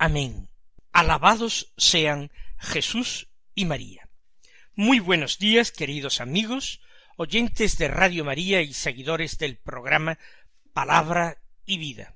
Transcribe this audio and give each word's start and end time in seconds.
Amén. 0.00 0.48
Alabados 0.92 1.72
sean 1.76 2.30
Jesús 2.56 3.26
y 3.56 3.64
María. 3.64 4.08
Muy 4.76 5.00
buenos 5.00 5.38
días, 5.40 5.72
queridos 5.72 6.20
amigos, 6.20 6.80
oyentes 7.16 7.78
de 7.78 7.88
Radio 7.88 8.24
María 8.24 8.62
y 8.62 8.74
seguidores 8.74 9.38
del 9.38 9.56
programa 9.56 10.16
Palabra 10.72 11.42
y 11.66 11.78
Vida. 11.78 12.14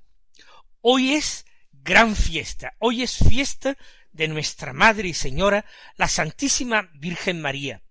Hoy 0.81 1.15
es 1.15 1.45
gran 1.73 2.15
fiesta, 2.15 2.77
hoy 2.79 3.02
es 3.02 3.16
fiesta 3.16 3.77
de 4.13 4.29
nuestra 4.29 4.73
Madre 4.73 5.09
y 5.09 5.15
Señora, 5.15 5.65
la 5.96 6.07
Santísima 6.07 6.89
Virgen 6.95 7.43
María. 7.43 7.83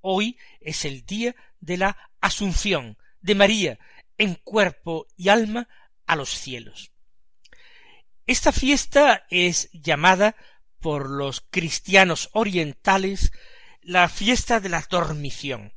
Hoy 0.00 0.38
es 0.58 0.86
el 0.86 1.04
día 1.04 1.36
de 1.60 1.76
la 1.76 1.98
Asunción 2.22 2.96
de 3.20 3.34
María 3.34 3.78
en 4.16 4.36
cuerpo 4.36 5.06
y 5.18 5.28
alma 5.28 5.68
a 6.06 6.16
los 6.16 6.30
cielos. 6.30 6.92
Esta 8.28 8.52
fiesta 8.52 9.24
es 9.30 9.70
llamada 9.72 10.36
por 10.80 11.08
los 11.08 11.40
cristianos 11.50 12.28
orientales 12.34 13.32
la 13.80 14.06
fiesta 14.10 14.60
de 14.60 14.68
la 14.68 14.84
dormición. 14.90 15.72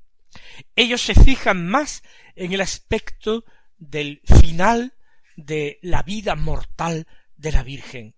Ellos 0.76 1.02
se 1.02 1.16
fijan 1.16 1.66
más 1.66 2.04
en 2.36 2.52
el 2.52 2.60
aspecto 2.60 3.46
del 3.78 4.22
final 4.26 4.96
de 5.38 5.80
la 5.82 6.04
vida 6.04 6.36
mortal 6.36 7.08
de 7.38 7.54
la 7.54 7.64
Virgen. 7.64 8.16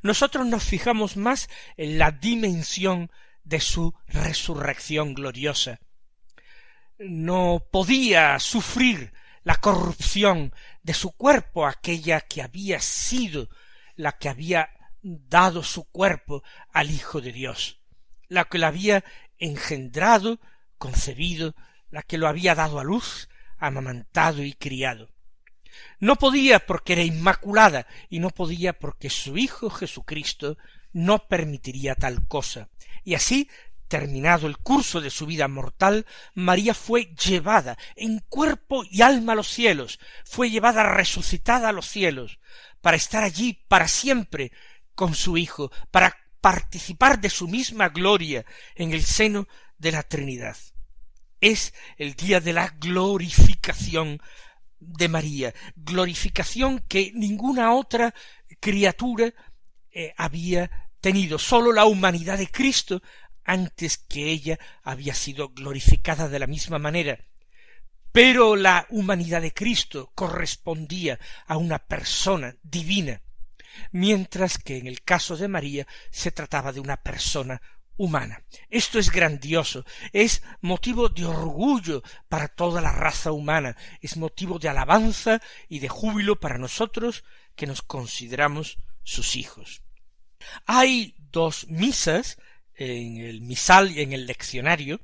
Nosotros 0.00 0.46
nos 0.46 0.64
fijamos 0.64 1.18
más 1.18 1.50
en 1.76 1.98
la 1.98 2.12
dimensión 2.12 3.10
de 3.44 3.60
su 3.60 3.92
resurrección 4.06 5.12
gloriosa. 5.12 5.80
No 6.98 7.62
podía 7.70 8.38
sufrir 8.38 9.12
la 9.42 9.56
corrupción 9.56 10.54
de 10.82 10.94
su 10.94 11.12
cuerpo, 11.12 11.66
aquella 11.66 12.20
que 12.20 12.42
había 12.42 12.80
sido 12.80 13.48
la 13.96 14.12
que 14.12 14.28
había 14.28 14.70
dado 15.02 15.62
su 15.62 15.84
cuerpo 15.84 16.42
al 16.72 16.90
Hijo 16.90 17.20
de 17.20 17.32
Dios, 17.32 17.80
la 18.28 18.44
que 18.44 18.58
lo 18.58 18.66
había 18.66 19.04
engendrado, 19.38 20.40
concebido, 20.78 21.54
la 21.90 22.02
que 22.02 22.18
lo 22.18 22.28
había 22.28 22.54
dado 22.54 22.78
a 22.78 22.84
luz, 22.84 23.28
amamantado 23.58 24.42
y 24.42 24.52
criado. 24.54 25.10
No 25.98 26.16
podía 26.16 26.60
porque 26.60 26.94
era 26.94 27.02
inmaculada 27.02 27.86
y 28.08 28.18
no 28.18 28.30
podía 28.30 28.78
porque 28.78 29.10
su 29.10 29.38
Hijo 29.38 29.70
Jesucristo 29.70 30.58
no 30.92 31.28
permitiría 31.28 31.94
tal 31.94 32.26
cosa. 32.26 32.68
Y 33.04 33.14
así 33.14 33.48
Terminado 33.90 34.46
el 34.46 34.56
curso 34.56 35.00
de 35.00 35.10
su 35.10 35.26
vida 35.26 35.48
mortal, 35.48 36.06
María 36.34 36.74
fue 36.74 37.06
llevada 37.06 37.76
en 37.96 38.20
cuerpo 38.20 38.84
y 38.88 39.02
alma 39.02 39.32
a 39.32 39.34
los 39.34 39.48
cielos, 39.48 39.98
fue 40.24 40.48
llevada 40.48 40.84
resucitada 40.84 41.70
a 41.70 41.72
los 41.72 41.88
cielos, 41.88 42.38
para 42.80 42.96
estar 42.96 43.24
allí 43.24 43.64
para 43.66 43.88
siempre 43.88 44.52
con 44.94 45.16
su 45.16 45.36
Hijo, 45.36 45.72
para 45.90 46.16
participar 46.40 47.20
de 47.20 47.30
su 47.30 47.48
misma 47.48 47.88
gloria 47.88 48.46
en 48.76 48.92
el 48.92 49.02
seno 49.02 49.48
de 49.76 49.90
la 49.90 50.04
Trinidad. 50.04 50.56
Es 51.40 51.74
el 51.96 52.14
día 52.14 52.38
de 52.38 52.52
la 52.52 52.68
glorificación 52.68 54.22
de 54.78 55.08
María, 55.08 55.52
glorificación 55.74 56.78
que 56.78 57.10
ninguna 57.12 57.74
otra 57.74 58.14
criatura 58.60 59.34
eh, 59.90 60.14
había 60.16 60.70
tenido. 61.00 61.40
Sólo 61.40 61.72
la 61.72 61.86
humanidad 61.86 62.38
de 62.38 62.46
Cristo 62.46 63.02
antes 63.50 63.98
que 63.98 64.30
ella 64.30 64.60
había 64.84 65.12
sido 65.12 65.48
glorificada 65.48 66.28
de 66.28 66.38
la 66.38 66.46
misma 66.46 66.78
manera. 66.78 67.18
Pero 68.12 68.54
la 68.54 68.86
humanidad 68.90 69.42
de 69.42 69.52
Cristo 69.52 70.12
correspondía 70.14 71.18
a 71.46 71.56
una 71.56 71.80
persona 71.80 72.54
divina, 72.62 73.22
mientras 73.90 74.56
que 74.56 74.78
en 74.78 74.86
el 74.86 75.02
caso 75.02 75.36
de 75.36 75.48
María 75.48 75.86
se 76.10 76.30
trataba 76.30 76.72
de 76.72 76.78
una 76.78 76.96
persona 76.98 77.60
humana. 77.96 78.44
Esto 78.68 79.00
es 79.00 79.10
grandioso, 79.10 79.84
es 80.12 80.42
motivo 80.60 81.08
de 81.08 81.26
orgullo 81.26 82.04
para 82.28 82.46
toda 82.46 82.80
la 82.80 82.92
raza 82.92 83.32
humana, 83.32 83.76
es 84.00 84.16
motivo 84.16 84.60
de 84.60 84.68
alabanza 84.68 85.42
y 85.68 85.80
de 85.80 85.88
júbilo 85.88 86.38
para 86.38 86.56
nosotros 86.56 87.24
que 87.56 87.66
nos 87.66 87.82
consideramos 87.82 88.78
sus 89.02 89.34
hijos. 89.34 89.82
Hay 90.66 91.16
dos 91.32 91.66
misas 91.68 92.38
en 92.80 93.18
el 93.18 93.42
misal 93.42 93.90
y 93.92 94.00
en 94.00 94.12
el 94.12 94.26
leccionario 94.26 95.00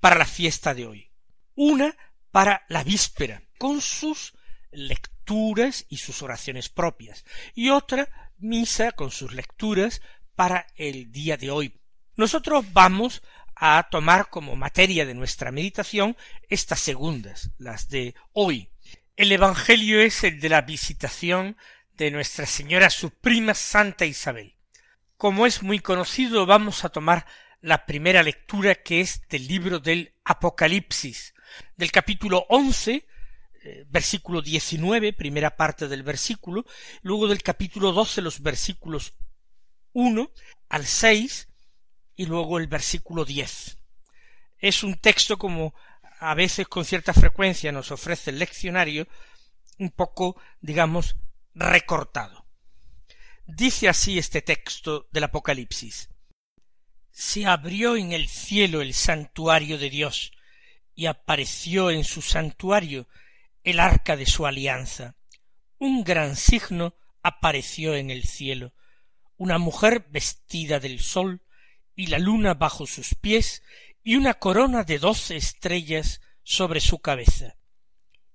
para 0.00 0.16
la 0.16 0.24
fiesta 0.24 0.74
de 0.74 0.86
hoy. 0.86 1.10
Una 1.56 1.96
para 2.30 2.64
la 2.68 2.84
víspera, 2.84 3.42
con 3.58 3.80
sus 3.80 4.34
lecturas 4.70 5.86
y 5.88 5.96
sus 5.96 6.22
oraciones 6.22 6.68
propias, 6.68 7.24
y 7.54 7.70
otra 7.70 8.32
misa 8.38 8.92
con 8.92 9.10
sus 9.10 9.32
lecturas 9.32 10.02
para 10.36 10.68
el 10.76 11.10
día 11.10 11.36
de 11.36 11.50
hoy. 11.50 11.80
Nosotros 12.14 12.72
vamos 12.72 13.22
a 13.56 13.88
tomar 13.90 14.28
como 14.30 14.54
materia 14.54 15.04
de 15.04 15.14
nuestra 15.14 15.50
meditación 15.50 16.16
estas 16.48 16.78
segundas, 16.78 17.50
las 17.58 17.88
de 17.88 18.14
hoy. 18.32 18.70
El 19.16 19.32
Evangelio 19.32 20.00
es 20.00 20.22
el 20.22 20.40
de 20.40 20.50
la 20.50 20.60
visitación 20.60 21.56
de 21.94 22.10
Nuestra 22.10 22.46
Señora 22.46 22.90
su 22.90 23.10
prima 23.10 23.54
Santa 23.54 24.04
Isabel. 24.04 24.55
Como 25.16 25.46
es 25.46 25.62
muy 25.62 25.80
conocido, 25.80 26.44
vamos 26.44 26.84
a 26.84 26.90
tomar 26.90 27.26
la 27.62 27.86
primera 27.86 28.22
lectura 28.22 28.74
que 28.74 29.00
es 29.00 29.26
del 29.28 29.48
libro 29.48 29.78
del 29.78 30.14
Apocalipsis, 30.24 31.34
del 31.74 31.90
capítulo 31.90 32.44
once, 32.50 33.08
eh, 33.62 33.86
versículo 33.88 34.42
diecinueve, 34.42 35.14
primera 35.14 35.56
parte 35.56 35.88
del 35.88 36.02
versículo, 36.02 36.66
luego 37.00 37.28
del 37.28 37.42
capítulo 37.42 37.92
doce, 37.92 38.20
los 38.20 38.42
versículos 38.42 39.14
uno 39.94 40.30
al 40.68 40.84
seis, 40.84 41.48
y 42.14 42.26
luego 42.26 42.58
el 42.58 42.66
versículo 42.66 43.24
diez. 43.24 43.78
Es 44.58 44.82
un 44.82 44.96
texto 44.96 45.38
como 45.38 45.74
a 46.20 46.34
veces 46.34 46.68
con 46.68 46.84
cierta 46.84 47.14
frecuencia 47.14 47.72
nos 47.72 47.90
ofrece 47.90 48.30
el 48.30 48.38
leccionario, 48.38 49.08
un 49.78 49.90
poco, 49.90 50.38
digamos, 50.60 51.16
recortado. 51.54 52.45
Dice 53.46 53.88
así 53.88 54.18
este 54.18 54.42
texto 54.42 55.06
del 55.12 55.24
Apocalipsis. 55.24 56.08
Se 57.12 57.46
abrió 57.46 57.96
en 57.96 58.12
el 58.12 58.28
cielo 58.28 58.82
el 58.82 58.92
santuario 58.92 59.78
de 59.78 59.88
Dios, 59.88 60.32
y 60.96 61.06
apareció 61.06 61.90
en 61.90 62.02
su 62.02 62.22
santuario 62.22 63.06
el 63.62 63.78
arca 63.78 64.16
de 64.16 64.26
su 64.26 64.46
alianza. 64.46 65.14
Un 65.78 66.02
gran 66.02 66.34
signo 66.34 66.94
apareció 67.22 67.94
en 67.94 68.10
el 68.10 68.24
cielo, 68.24 68.72
una 69.36 69.58
mujer 69.58 70.06
vestida 70.10 70.80
del 70.80 70.98
sol, 71.00 71.40
y 71.94 72.08
la 72.08 72.18
luna 72.18 72.54
bajo 72.54 72.84
sus 72.86 73.14
pies, 73.14 73.62
y 74.02 74.16
una 74.16 74.34
corona 74.34 74.82
de 74.82 74.98
doce 74.98 75.36
estrellas 75.36 76.20
sobre 76.42 76.80
su 76.80 76.98
cabeza. 76.98 77.56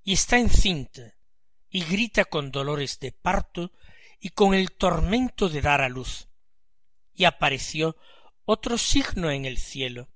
Y 0.04 0.14
está 0.14 0.38
encinta, 0.38 1.16
y 1.70 1.84
grita 1.84 2.24
con 2.26 2.52
dolores 2.52 3.00
de 3.00 3.12
parto, 3.12 3.74
y 4.22 4.30
con 4.30 4.54
el 4.54 4.72
tormento 4.72 5.50
de 5.50 5.62
dar 5.62 5.82
a 5.82 5.90
luz. 5.90 6.30
Y 7.14 7.26
apareció 7.26 7.98
otro 8.46 8.78
signo 8.78 9.32
en 9.32 9.46
el 9.46 9.58
cielo, 9.58 10.10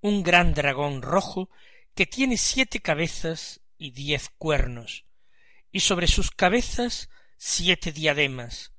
un 0.00 0.22
gran 0.22 0.52
dragón 0.52 1.00
rojo 1.00 1.48
que 1.94 2.04
tiene 2.04 2.36
siete 2.36 2.80
cabezas 2.80 3.60
y 3.78 3.92
diez 3.92 4.30
cuernos, 4.36 5.04
y 5.70 5.80
sobre 5.80 6.08
sus 6.08 6.32
cabezas 6.32 7.08
siete 7.36 7.92
diademas, 7.92 8.72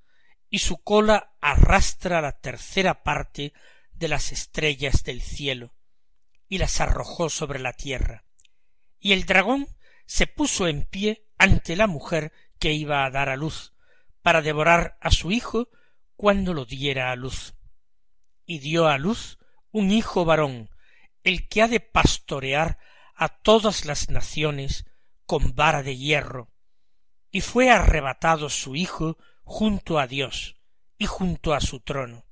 y 0.50 0.60
su 0.60 0.78
cola 0.84 1.34
arrastra 1.40 2.22
la 2.22 2.34
tercera 2.34 3.04
parte 3.04 3.54
de 3.94 4.08
las 4.10 4.34
estrellas 4.34 5.04
del 5.04 5.22
cielo, 5.22 5.74
y 6.50 6.58
las 6.58 6.82
arrojó 6.82 7.30
sobre 7.30 7.60
la 7.60 7.74
tierra. 7.74 8.26
Y 9.00 9.14
el 9.14 9.26
dragón 9.26 9.68
se 10.06 10.28
puso 10.28 10.68
en 10.68 10.84
pie 10.84 11.26
ante 11.38 11.78
la 11.78 11.88
mujer 11.88 12.34
que 12.60 12.74
iba 12.74 13.06
a 13.06 13.12
dar 13.12 13.30
a 13.30 13.38
luz, 13.38 13.74
para 14.22 14.42
devorar 14.42 14.98
a 15.02 15.12
su 15.12 15.32
hijo 15.32 15.70
cuando 16.16 16.54
lo 16.54 16.66
diera 16.66 17.12
a 17.12 17.16
luz. 17.16 17.56
Y 18.46 18.60
dio 18.60 18.88
a 18.88 18.98
luz 18.98 19.38
un 19.72 19.92
hijo 19.92 20.26
varón, 20.26 20.70
el 21.24 21.48
que 21.48 21.62
ha 21.62 21.68
de 21.68 21.80
pastorear 21.80 22.78
a 23.16 23.30
todas 23.30 23.86
las 23.86 24.10
naciones 24.10 24.86
con 25.26 25.54
vara 25.56 25.84
de 25.84 25.98
hierro. 25.98 26.50
Y 27.32 27.42
fue 27.42 27.70
arrebatado 27.70 28.50
su 28.50 28.76
hijo 28.76 29.18
junto 29.44 30.00
a 30.00 30.08
Dios 30.08 30.58
y 30.98 31.06
junto 31.06 31.54
a 31.54 31.62
su 31.62 31.80
trono. 31.80 32.26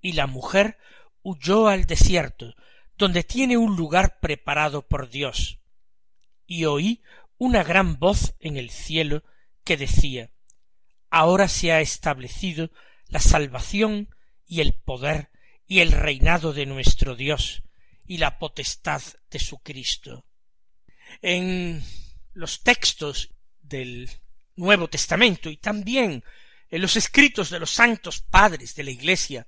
Y 0.00 0.12
la 0.12 0.26
mujer 0.26 0.78
huyó 1.22 1.68
al 1.68 1.86
desierto, 1.86 2.54
donde 2.96 3.24
tiene 3.24 3.56
un 3.56 3.76
lugar 3.76 4.20
preparado 4.20 4.86
por 4.86 5.08
Dios. 5.08 5.60
Y 6.46 6.64
oí 6.64 7.02
una 7.38 7.64
gran 7.64 7.98
voz 7.98 8.34
en 8.38 8.56
el 8.56 8.70
cielo 8.70 9.24
que 9.64 9.76
decía 9.76 10.30
Ahora 11.14 11.46
se 11.46 11.72
ha 11.72 11.82
establecido 11.82 12.70
la 13.08 13.18
salvación 13.18 14.08
y 14.46 14.62
el 14.62 14.72
poder 14.72 15.28
y 15.66 15.80
el 15.80 15.92
reinado 15.92 16.54
de 16.54 16.64
nuestro 16.64 17.16
Dios 17.16 17.64
y 18.06 18.16
la 18.16 18.38
potestad 18.38 19.02
de 19.30 19.38
su 19.38 19.58
Cristo. 19.58 20.24
En 21.20 21.84
los 22.32 22.62
textos 22.62 23.28
del 23.60 24.08
Nuevo 24.56 24.88
Testamento 24.88 25.50
y 25.50 25.58
también 25.58 26.24
en 26.70 26.80
los 26.80 26.96
escritos 26.96 27.50
de 27.50 27.60
los 27.60 27.70
santos 27.70 28.22
padres 28.22 28.74
de 28.74 28.84
la 28.84 28.90
Iglesia 28.92 29.46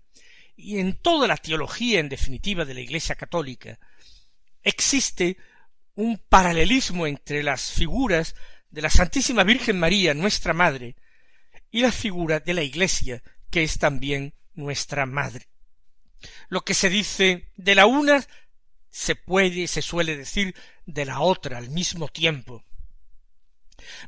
y 0.55 0.81
en 0.81 1.01
toda 1.01 1.27
la 1.27 1.39
teología 1.39 1.99
en 1.99 2.11
definitiva 2.11 2.67
de 2.67 2.75
la 2.75 2.81
Iglesia 2.83 3.15
católica, 3.15 3.79
existe 4.63 5.39
un 5.95 6.19
paralelismo 6.19 7.07
entre 7.07 7.43
las 7.43 7.73
figuras 7.73 8.35
de 8.69 8.83
la 8.83 8.91
Santísima 8.91 9.45
Virgen 9.45 9.79
María, 9.79 10.13
nuestra 10.13 10.53
Madre, 10.53 10.97
y 11.75 11.81
la 11.81 11.91
figura 11.91 12.39
de 12.39 12.55
la 12.55 12.63
Iglesia, 12.63 13.21
que 13.51 13.65
es 13.65 13.79
también 13.79 14.33
nuestra 14.55 15.07
Madre. 15.07 15.49
Lo 16.49 16.65
que 16.65 16.73
se 16.73 16.89
dice 16.89 17.51
de 17.57 17.75
la 17.75 17.87
una 17.87 18.25
se 18.91 19.17
puede, 19.17 19.67
se 19.67 19.83
suele 19.83 20.17
decir 20.17 20.55
de 20.87 21.05
la 21.05 21.19
otra 21.19 21.59
al 21.59 21.71
mismo 21.71 22.07
tiempo. 22.07 22.65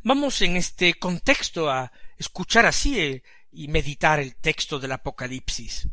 Vamos 0.05 0.43
en 0.43 0.57
este 0.57 0.95
contexto 0.95 1.69
a 1.69 1.91
escuchar 2.17 2.67
así 2.67 3.01
eh, 3.01 3.25
y 3.51 3.67
meditar 3.67 4.21
el 4.21 4.37
texto 4.37 4.79
del 4.79 4.93
Apocalipsis. 4.93 5.89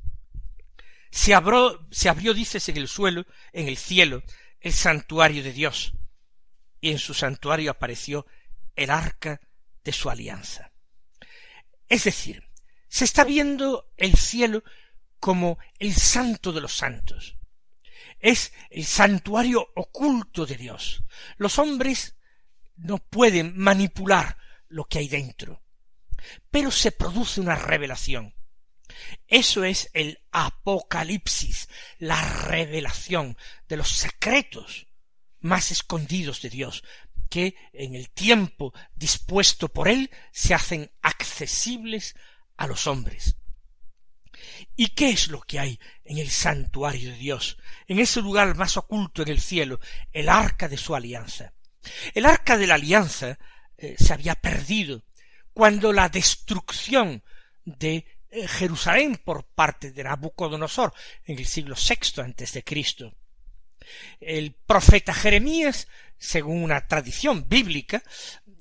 Se 1.10 1.34
abrió, 1.34 1.88
se 1.90 2.08
abrió, 2.08 2.36
dices, 2.36 2.70
en 2.70 2.78
el 2.78 2.88
suelo, 2.88 3.26
en 3.52 3.68
el 3.68 3.78
cielo, 3.78 4.22
el 4.62 4.74
santuario 4.74 5.42
de 5.42 5.54
Dios, 5.54 5.96
y 6.80 6.92
en 6.92 7.00
su 7.00 7.16
santuario 7.16 7.72
apareció 7.72 8.28
el 8.76 8.92
arca 8.92 9.42
de 9.84 9.92
su 9.92 10.12
alianza. 10.12 10.73
Es 11.90 12.04
decir, 12.04 12.44
se 12.88 13.06
está 13.06 13.24
viendo 13.24 13.92
el 13.98 14.16
cielo 14.16 14.64
como 15.20 15.58
el 15.80 15.94
santo 15.96 16.52
de 16.52 16.62
los 16.62 16.76
santos. 16.76 17.38
Es 18.20 18.54
el 18.70 18.86
santuario 18.86 19.72
oculto 19.76 20.46
de 20.46 20.56
Dios. 20.56 21.04
Los 21.38 21.60
hombres 21.60 22.16
no 22.76 22.98
pueden 22.98 23.58
manipular 23.58 24.38
lo 24.68 24.86
que 24.86 25.00
hay 25.00 25.08
dentro. 25.08 25.62
Pero 26.52 26.72
se 26.72 26.92
produce 26.92 27.42
una 27.42 27.56
revelación. 27.56 28.34
Eso 29.28 29.64
es 29.64 29.90
el 29.94 30.20
apocalipsis, 30.32 31.68
la 31.98 32.22
revelación 32.44 33.38
de 33.68 33.78
los 33.78 33.90
secretos 33.90 34.88
más 35.40 35.72
escondidos 35.72 36.42
de 36.42 36.50
Dios, 36.50 36.84
que 37.34 37.56
en 37.74 37.96
el 37.96 38.12
tiempo 38.12 38.76
dispuesto 38.94 39.68
por 39.68 39.88
Él 39.88 40.12
se 40.32 40.54
hacen 40.54 40.92
accesibles 41.02 42.16
a 42.58 42.68
los 42.68 42.86
hombres. 42.86 43.38
¿Y 44.76 44.90
qué 44.90 45.10
es 45.10 45.30
lo 45.30 45.42
que 45.42 45.60
hay 45.60 45.80
en 46.06 46.20
el 46.20 46.30
santuario 46.30 47.10
de 47.10 47.18
Dios, 47.18 47.58
en 47.88 47.98
ese 47.98 48.22
lugar 48.22 48.56
más 48.56 48.78
oculto 48.78 49.24
en 49.24 49.30
el 49.30 49.42
cielo, 49.42 49.80
el 50.12 50.30
arca 50.30 50.68
de 50.68 50.78
su 50.78 50.94
alianza? 50.94 51.54
El 52.14 52.28
arca 52.28 52.56
de 52.56 52.68
la 52.68 52.76
alianza 52.76 53.40
eh, 53.78 53.96
se 53.98 54.14
había 54.14 54.36
perdido 54.36 55.04
cuando 55.54 55.92
la 55.92 56.10
destrucción 56.10 57.24
de 57.66 58.06
eh, 58.30 58.48
Jerusalén 58.48 59.20
por 59.26 59.44
parte 59.44 59.92
de 59.92 60.04
Nabucodonosor 60.04 60.94
en 61.26 61.40
el 61.40 61.48
siglo 61.48 61.76
VI 61.76 62.22
antes 62.22 62.54
de 62.54 62.64
Cristo. 62.64 63.12
El 64.20 64.54
profeta 64.54 65.16
Jeremías, 65.16 65.88
según 66.24 66.64
una 66.64 66.88
tradición 66.88 67.50
bíblica, 67.50 68.02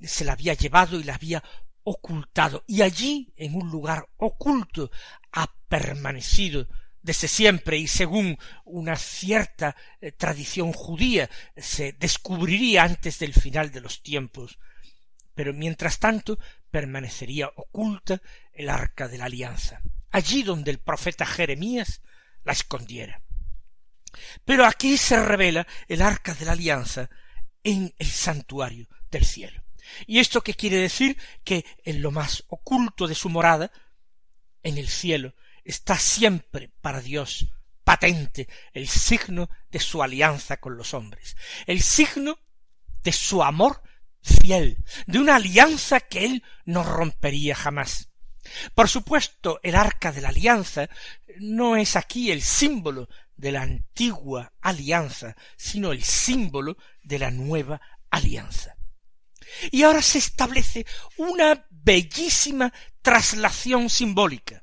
se 0.02 0.24
la 0.24 0.32
había 0.32 0.54
llevado 0.54 0.98
y 0.98 1.04
la 1.04 1.14
había 1.14 1.42
ocultado, 1.84 2.64
y 2.66 2.82
allí, 2.82 3.32
en 3.36 3.54
un 3.54 3.70
lugar 3.70 4.08
oculto, 4.16 4.90
ha 5.30 5.46
permanecido 5.68 6.66
desde 7.02 7.28
siempre 7.28 7.78
y 7.78 7.86
según 7.86 8.36
una 8.64 8.96
cierta 8.96 9.76
eh, 10.00 10.10
tradición 10.10 10.72
judía 10.72 11.30
se 11.56 11.92
descubriría 11.92 12.82
antes 12.82 13.20
del 13.20 13.32
final 13.32 13.70
de 13.70 13.80
los 13.80 14.02
tiempos. 14.02 14.58
Pero 15.34 15.52
mientras 15.52 16.00
tanto 16.00 16.38
permanecería 16.70 17.50
oculta 17.54 18.20
el 18.52 18.70
arca 18.70 19.06
de 19.06 19.18
la 19.18 19.26
alianza, 19.26 19.82
allí 20.10 20.42
donde 20.42 20.72
el 20.72 20.78
profeta 20.78 21.26
Jeremías 21.26 22.02
la 22.44 22.52
escondiera. 22.52 23.22
Pero 24.44 24.66
aquí 24.66 24.96
se 24.96 25.22
revela 25.22 25.66
el 25.88 26.02
arca 26.02 26.34
de 26.34 26.44
la 26.44 26.52
alianza 26.52 27.08
en 27.64 27.94
el 27.98 28.06
santuario 28.06 28.88
del 29.10 29.24
cielo. 29.24 29.62
¿Y 30.06 30.18
esto 30.18 30.42
qué 30.42 30.54
quiere 30.54 30.76
decir? 30.76 31.16
Que 31.44 31.64
en 31.84 32.02
lo 32.02 32.10
más 32.10 32.44
oculto 32.48 33.06
de 33.06 33.14
su 33.14 33.28
morada, 33.28 33.70
en 34.62 34.78
el 34.78 34.88
cielo, 34.88 35.34
está 35.64 35.98
siempre 35.98 36.70
para 36.80 37.00
Dios 37.00 37.48
patente 37.84 38.48
el 38.72 38.88
signo 38.88 39.50
de 39.70 39.80
su 39.80 40.02
alianza 40.02 40.58
con 40.58 40.76
los 40.76 40.94
hombres, 40.94 41.36
el 41.66 41.82
signo 41.82 42.38
de 43.02 43.12
su 43.12 43.42
amor 43.42 43.82
fiel, 44.22 44.78
de 45.06 45.18
una 45.18 45.36
alianza 45.36 46.00
que 46.00 46.24
él 46.24 46.44
no 46.64 46.84
rompería 46.84 47.54
jamás. 47.54 48.08
Por 48.74 48.88
supuesto, 48.88 49.60
el 49.62 49.74
arca 49.74 50.12
de 50.12 50.20
la 50.20 50.28
alianza 50.28 50.88
no 51.38 51.76
es 51.76 51.96
aquí 51.96 52.30
el 52.30 52.42
símbolo 52.42 53.08
de 53.42 53.52
la 53.52 53.62
antigua 53.62 54.54
alianza, 54.62 55.36
sino 55.56 55.92
el 55.92 56.02
símbolo 56.02 56.78
de 57.02 57.18
la 57.18 57.30
nueva 57.30 57.80
alianza. 58.10 58.76
Y 59.70 59.82
ahora 59.82 60.00
se 60.00 60.18
establece 60.18 60.86
una 61.18 61.66
bellísima 61.70 62.72
traslación 63.02 63.90
simbólica 63.90 64.62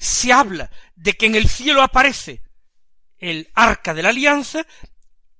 se 0.00 0.32
habla 0.32 0.70
de 0.96 1.12
que 1.12 1.26
en 1.26 1.34
el 1.34 1.46
cielo 1.46 1.82
aparece 1.82 2.42
el 3.18 3.50
arca 3.54 3.92
de 3.92 4.02
la 4.02 4.08
alianza 4.08 4.66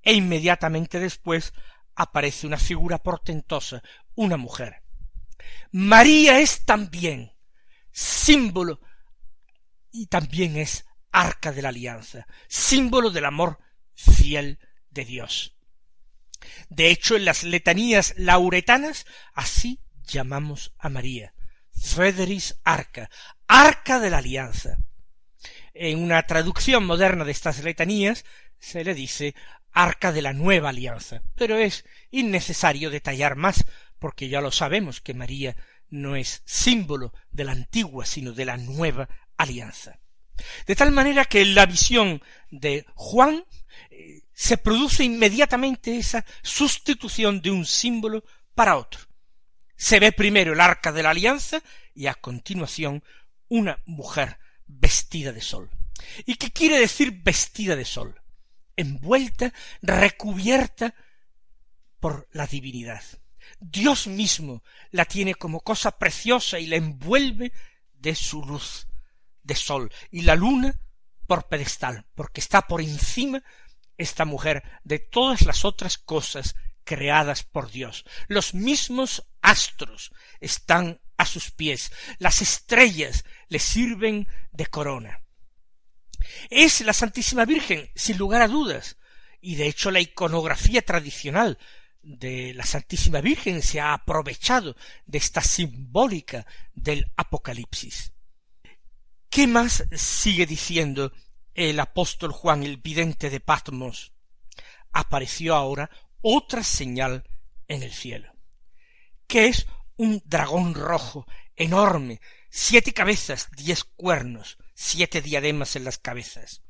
e 0.03 0.13
inmediatamente 0.13 1.01
después 1.01 1.55
aparece 1.95 2.47
una 2.47 2.59
figura 2.59 2.99
portentosa, 2.99 3.83
una 4.15 4.37
mujer. 4.37 4.83
María 5.73 6.41
es 6.41 6.67
también 6.67 7.33
símbolo 7.91 8.81
y 9.91 10.07
también 10.07 10.59
es 10.59 10.85
arca 11.13 11.53
de 11.53 11.63
la 11.63 11.71
alianza, 11.71 12.27
símbolo 12.49 13.11
del 13.11 13.25
amor 13.25 13.59
fiel 13.95 14.59
de 14.91 15.05
Dios. 15.05 15.57
De 16.69 16.91
hecho, 16.91 17.17
en 17.17 17.25
las 17.25 17.43
letanías 17.45 18.15
lauretanas 18.17 19.07
así 19.35 19.81
llamamos 20.05 20.75
a 20.79 20.89
María, 20.89 21.35
Frederis 21.73 22.57
Arca, 22.65 23.11
Arca 23.47 24.01
de 24.01 24.11
la 24.11 24.19
Alianza. 24.19 24.79
En 25.75 26.03
una 26.03 26.23
traducción 26.23 26.85
moderna 26.85 27.25
de 27.25 27.33
estas 27.33 27.63
letanías 27.63 28.25
se 28.59 28.85
le 28.85 28.95
dice 28.95 29.35
Arca 29.73 30.13
de 30.13 30.23
la 30.23 30.33
Nueva 30.33 30.71
Alianza, 30.71 31.23
pero 31.37 31.59
es 31.59 31.85
innecesario 32.11 32.91
detallar 32.91 33.37
más, 33.37 33.65
porque 33.99 34.29
ya 34.29 34.41
lo 34.41 34.51
sabemos 34.51 35.01
que 35.01 35.15
María 35.15 35.57
no 35.89 36.17
es 36.17 36.43
símbolo 36.45 37.13
de 37.31 37.45
la 37.45 37.53
antigua, 37.53 38.07
sino 38.07 38.33
de 38.33 38.45
la 38.45 38.57
nueva 38.57 39.09
alianza. 39.37 39.99
De 40.67 40.77
tal 40.77 40.93
manera 40.93 41.25
que 41.25 41.43
en 41.43 41.55
la 41.55 41.67
visión 41.67 42.23
de 42.51 42.85
Juan 42.95 43.45
eh, 43.91 44.23
se 44.33 44.57
produce 44.57 45.05
inmediatamente 45.05 45.97
esa 45.97 46.25
sustitución 46.43 47.41
de 47.41 47.51
un 47.51 47.67
símbolo 47.67 48.25
para 48.55 48.77
otro. 48.77 49.01
Se 49.77 50.01
ve 50.01 50.13
primero 50.13 50.53
el 50.53 50.61
arca 50.61 50.93
de 50.93 51.03
la 51.03 51.11
alianza 51.11 51.63
y 51.95 52.07
a 52.07 52.15
continuación 52.15 53.03
una 53.49 53.79
mujer 53.87 54.39
vestida 54.67 55.33
de 55.33 55.41
sol. 55.41 55.71
¿Y 56.27 56.37
qué 56.37 56.51
quiere 56.51 56.79
decir 56.79 57.23
vestida 57.23 57.77
de 57.77 57.85
sol? 57.85 58.21
Envuelta, 58.77 59.53
recubierta 59.83 60.95
por 61.99 62.29
la 62.33 62.47
divinidad. 62.47 63.03
Dios 63.59 64.07
mismo 64.07 64.63
la 64.91 65.05
tiene 65.05 65.35
como 65.35 65.61
cosa 65.61 65.99
preciosa 65.99 66.59
y 66.59 66.67
la 66.67 66.77
envuelve 66.77 67.53
de 67.95 68.15
su 68.15 68.45
luz 68.45 68.87
de 69.43 69.55
sol 69.55 69.93
y 70.11 70.23
la 70.23 70.35
luna 70.35 70.81
por 71.27 71.49
pedestal, 71.49 72.07
porque 72.15 72.41
está 72.41 72.63
por 72.63 72.81
encima 72.81 73.43
esta 73.97 74.25
mujer 74.25 74.63
de 74.83 74.99
todas 74.99 75.43
las 75.43 75.65
otras 75.65 75.99
cosas 75.99 76.57
creadas 76.85 77.45
por 77.45 77.71
Dios. 77.71 78.05
Los 78.29 78.55
mismos 78.55 79.29
astros 79.43 80.13
están 80.41 81.01
a 81.17 81.27
sus 81.27 81.51
pies, 81.51 81.93
las 82.19 82.43
estrellas 82.43 83.25
le 83.49 83.59
sirven 83.59 84.27
de 84.53 84.67
corona. 84.67 85.23
Es 86.49 86.81
la 86.81 86.93
Santísima 86.93 87.45
Virgen, 87.45 87.91
sin 87.95 88.19
lugar 88.19 88.43
a 88.43 88.49
dudas, 88.49 88.97
y 89.41 89.55
de 89.55 89.69
hecho 89.69 89.91
la 89.91 90.01
iconografía 90.01 90.83
tradicional 90.83 91.59
de 92.03 92.55
la 92.55 92.65
Santísima 92.65 93.21
Virgen 93.21 93.63
se 93.63 93.81
ha 93.81 93.93
aprovechado 93.93 94.77
de 95.07 95.19
esta 95.19 95.43
simbólica 95.43 96.47
del 96.75 97.11
Apocalipsis. 97.17 98.13
¿Qué 99.31 99.47
más 99.47 99.85
sigue 99.93 100.45
diciendo 100.45 101.13
el 101.55 101.79
apóstol 101.79 102.33
Juan, 102.33 102.65
el 102.65 102.79
vidente 102.79 103.31
de 103.31 103.39
Patmos? 103.39 104.13
Apareció 104.91 105.55
ahora 105.55 105.89
otra 106.21 106.65
señal 106.65 107.23
en 107.69 107.85
el 107.85 107.93
cielo, 107.93 108.33
que 109.29 109.47
es 109.47 109.69
un 109.97 110.21
dragón 110.25 110.75
rojo, 110.75 111.29
enorme, 111.55 112.21
siete 112.51 112.93
cabezas, 112.93 113.49
diez 113.57 113.85
cuernos, 113.85 114.59
siete 114.75 115.23
diademas 115.23 115.77
en 115.77 115.85
las 115.85 115.99
cabezas. 115.99 116.63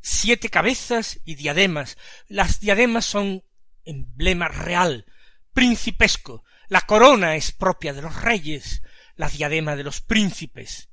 Siete 0.00 0.48
cabezas 0.48 1.20
y 1.26 1.34
diademas. 1.34 1.98
Las 2.28 2.60
diademas 2.60 3.04
son 3.04 3.44
emblema 3.84 4.48
real, 4.48 5.04
principesco. 5.52 6.44
La 6.68 6.80
corona 6.80 7.36
es 7.36 7.52
propia 7.52 7.92
de 7.92 8.00
los 8.00 8.22
reyes, 8.22 8.80
la 9.16 9.28
diadema 9.28 9.76
de 9.76 9.84
los 9.84 10.00
príncipes. 10.00 10.89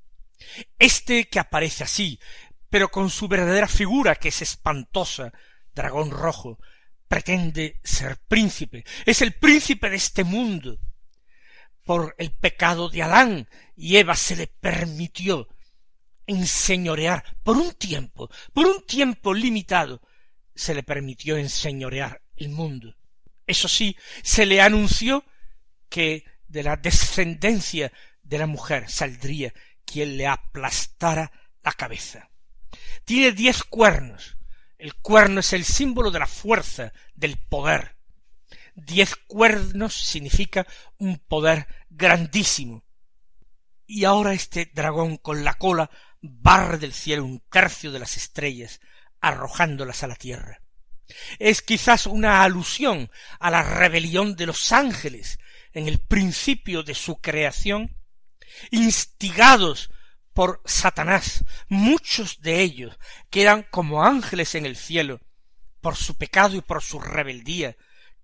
Este 0.79 1.27
que 1.27 1.39
aparece 1.39 1.83
así, 1.83 2.19
pero 2.69 2.89
con 2.89 3.09
su 3.09 3.27
verdadera 3.27 3.67
figura 3.67 4.15
que 4.15 4.29
es 4.29 4.41
espantosa, 4.41 5.33
dragón 5.73 6.11
rojo, 6.11 6.59
pretende 7.07 7.79
ser 7.83 8.17
príncipe, 8.27 8.83
es 9.05 9.21
el 9.21 9.33
príncipe 9.33 9.89
de 9.89 9.95
este 9.95 10.23
mundo. 10.23 10.79
Por 11.83 12.15
el 12.17 12.31
pecado 12.31 12.89
de 12.89 13.03
Adán 13.03 13.49
y 13.75 13.95
Eva 13.95 14.15
se 14.15 14.35
le 14.35 14.47
permitió 14.47 15.47
enseñorear 16.25 17.23
por 17.43 17.55
un 17.55 17.71
tiempo, 17.73 18.29
por 18.53 18.67
un 18.67 18.85
tiempo 18.85 19.33
limitado, 19.33 20.01
se 20.53 20.75
le 20.75 20.83
permitió 20.83 21.37
enseñorear 21.37 22.21
el 22.35 22.49
mundo. 22.49 22.97
Eso 23.45 23.69
sí, 23.69 23.95
se 24.23 24.45
le 24.45 24.59
anunció 24.59 25.23
que 25.87 26.25
de 26.47 26.63
la 26.63 26.75
descendencia 26.75 27.93
de 28.21 28.37
la 28.37 28.47
mujer 28.47 28.89
saldría 28.89 29.53
quien 29.87 30.17
le 30.17 30.27
aplastara 30.27 31.31
la 31.63 31.71
cabeza. 31.71 32.29
Tiene 33.05 33.31
diez 33.31 33.63
cuernos. 33.63 34.37
El 34.77 34.93
cuerno 34.95 35.39
es 35.39 35.53
el 35.53 35.63
símbolo 35.63 36.11
de 36.11 36.19
la 36.19 36.27
fuerza, 36.27 36.93
del 37.15 37.37
poder. 37.37 37.95
Diez 38.75 39.15
cuernos 39.15 39.95
significa 39.95 40.67
un 40.99 41.17
poder 41.17 41.65
grandísimo. 41.89 42.83
Y 43.87 44.03
ahora 44.03 44.33
este 44.33 44.69
dragón 44.71 45.17
con 45.17 45.43
la 45.43 45.55
cola 45.55 45.89
barre 46.21 46.77
del 46.77 46.93
cielo 46.93 47.25
un 47.25 47.39
tercio 47.49 47.91
de 47.91 47.99
las 47.99 48.17
estrellas, 48.17 48.81
arrojándolas 49.21 50.03
a 50.03 50.07
la 50.07 50.15
tierra. 50.15 50.61
Es 51.39 51.61
quizás 51.61 52.05
una 52.05 52.43
alusión 52.43 53.09
a 53.39 53.49
la 53.49 53.63
rebelión 53.63 54.35
de 54.35 54.45
los 54.45 54.71
ángeles 54.71 55.39
en 55.73 55.87
el 55.87 55.99
principio 55.99 56.83
de 56.83 56.93
su 56.93 57.21
creación, 57.21 57.96
instigados 58.71 59.91
por 60.33 60.61
Satanás, 60.65 61.43
muchos 61.67 62.41
de 62.41 62.61
ellos, 62.61 62.97
que 63.29 63.41
eran 63.41 63.63
como 63.63 64.03
ángeles 64.03 64.55
en 64.55 64.65
el 64.65 64.75
cielo, 64.75 65.19
por 65.81 65.95
su 65.95 66.15
pecado 66.15 66.55
y 66.55 66.61
por 66.61 66.83
su 66.83 66.99
rebeldía, 66.99 67.75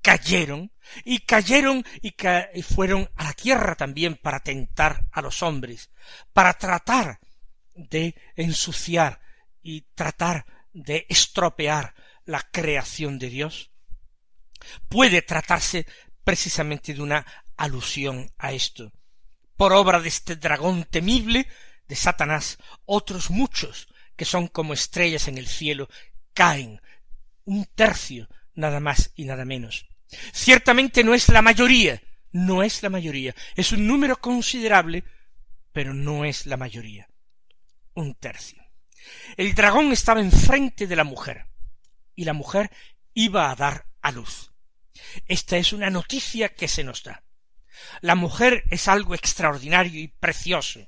cayeron, 0.01 0.71
y 1.03 1.19
cayeron 1.19 1.83
y, 2.01 2.15
y 2.53 2.61
fueron 2.61 3.09
a 3.15 3.23
la 3.23 3.33
tierra 3.33 3.75
también 3.75 4.15
para 4.15 4.41
tentar 4.41 5.07
a 5.11 5.21
los 5.21 5.41
hombres, 5.41 5.89
para 6.33 6.53
tratar 6.53 7.19
de 7.73 8.15
ensuciar 8.35 9.19
y 9.61 9.81
tratar 9.95 10.45
de 10.73 11.05
estropear 11.09 11.95
la 12.25 12.41
creación 12.51 13.19
de 13.19 13.29
Dios? 13.29 13.71
Puede 14.89 15.21
tratarse 15.21 15.85
precisamente 16.23 16.93
de 16.93 17.01
una 17.01 17.25
alusión 17.57 18.31
a 18.37 18.51
esto. 18.51 18.91
Por 19.55 19.73
obra 19.73 19.99
de 19.99 20.09
este 20.09 20.35
dragón 20.35 20.85
temible 20.85 21.47
de 21.87 21.95
Satanás, 21.95 22.57
otros 22.85 23.29
muchos 23.29 23.87
que 24.15 24.25
son 24.25 24.47
como 24.47 24.73
estrellas 24.73 25.27
en 25.27 25.37
el 25.37 25.47
cielo 25.47 25.89
caen, 26.33 26.81
un 27.45 27.65
tercio 27.65 28.29
nada 28.55 28.79
más 28.79 29.11
y 29.15 29.25
nada 29.25 29.45
menos. 29.45 29.87
Ciertamente 30.31 31.03
no 31.03 31.13
es 31.13 31.29
la 31.29 31.41
mayoría, 31.41 32.01
no 32.31 32.63
es 32.63 32.83
la 32.83 32.89
mayoría, 32.89 33.35
es 33.55 33.71
un 33.71 33.87
número 33.87 34.17
considerable, 34.17 35.03
pero 35.71 35.93
no 35.93 36.25
es 36.25 36.45
la 36.45 36.57
mayoría. 36.57 37.07
Un 37.93 38.15
tercio. 38.15 38.63
El 39.37 39.53
dragón 39.53 39.91
estaba 39.91 40.21
enfrente 40.21 40.87
de 40.87 40.95
la 40.95 41.03
mujer 41.03 41.47
y 42.15 42.25
la 42.25 42.33
mujer 42.33 42.71
iba 43.13 43.49
a 43.49 43.55
dar 43.55 43.85
a 44.01 44.11
luz. 44.11 44.51
Esta 45.27 45.57
es 45.57 45.73
una 45.73 45.89
noticia 45.89 46.49
que 46.53 46.67
se 46.67 46.83
nos 46.83 47.03
da. 47.03 47.23
La 48.01 48.15
mujer 48.15 48.63
es 48.69 48.87
algo 48.87 49.15
extraordinario 49.15 49.99
y 49.99 50.07
precioso, 50.07 50.85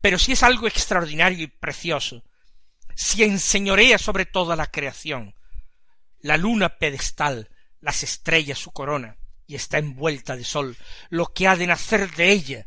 pero 0.00 0.18
si 0.18 0.32
es 0.32 0.42
algo 0.42 0.66
extraordinario 0.66 1.44
y 1.44 1.46
precioso, 1.46 2.24
si 2.94 3.22
enseñorea 3.22 3.98
sobre 3.98 4.26
toda 4.26 4.56
la 4.56 4.66
creación, 4.66 5.34
la 6.20 6.36
luna 6.36 6.78
pedestal, 6.78 7.48
las 7.80 8.02
estrellas 8.02 8.58
su 8.58 8.72
corona, 8.72 9.16
y 9.46 9.54
está 9.54 9.78
envuelta 9.78 10.36
de 10.36 10.44
sol, 10.44 10.76
lo 11.08 11.26
que 11.32 11.48
ha 11.48 11.56
de 11.56 11.66
nacer 11.66 12.10
de 12.14 12.30
ella 12.30 12.66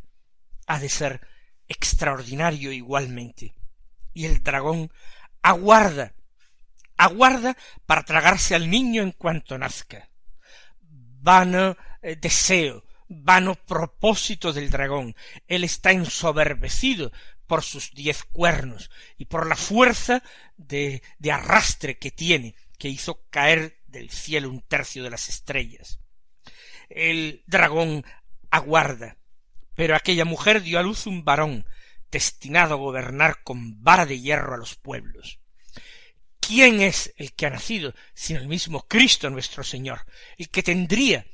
ha 0.67 0.79
de 0.79 0.89
ser 0.89 1.22
extraordinario 1.67 2.72
igualmente. 2.72 3.55
Y 4.13 4.25
el 4.25 4.43
dragón 4.43 4.91
aguarda 5.41 6.13
aguarda 6.98 7.58
para 7.86 8.03
tragarse 8.03 8.55
al 8.55 8.70
niño 8.70 9.01
en 9.01 9.12
cuanto 9.12 9.58
nazca. 9.58 10.10
Vano 10.82 11.75
eh, 12.01 12.15
deseo, 12.15 12.84
vano 13.13 13.55
propósito 13.55 14.53
del 14.53 14.70
dragón. 14.70 15.15
Él 15.48 15.63
está 15.63 15.91
ensoberbecido 15.91 17.12
por 17.48 17.63
sus 17.63 17.91
diez 17.91 18.24
cuernos 18.24 18.89
y 19.17 19.25
por 19.25 19.48
la 19.48 19.55
fuerza 19.55 20.24
de, 20.58 21.01
arrastre 21.32 21.98
que 21.98 22.12
tiene, 22.12 22.55
que 22.77 22.89
hizo 22.89 23.25
caer 23.29 23.82
del 23.88 24.10
cielo 24.10 24.50
un 24.50 24.62
tercio 24.62 25.03
de 25.03 25.10
las 25.10 25.29
estrellas. 25.29 26.00
El 26.89 27.43
dragón 27.46 28.05
aguarda, 28.50 29.17
pero 29.75 29.96
aquella 29.96 30.25
mujer 30.25 30.62
dio 30.62 30.79
a 30.79 30.84
luz 30.84 31.05
un 31.05 31.24
varón, 31.24 31.65
destinado 32.12 32.75
a 32.75 32.77
gobernar 32.77 33.43
con 33.43 33.84
vara 33.84 34.05
de 34.05 34.20
hierro 34.20 34.53
a 34.53 34.58
los 34.58 34.75
pueblos. 34.75 35.39
¿Quién 36.39 36.82
es 36.82 37.13
el 37.17 37.34
que 37.34 37.46
ha 37.46 37.50
nacido 37.50 37.93
sino 38.13 38.39
el 38.39 38.48
mismo 38.48 38.88
Cristo 38.88 39.29
nuestro 39.29 39.63
Señor, 39.63 40.05
el 40.38 40.50
que 40.50 40.62
tendría 40.62 41.25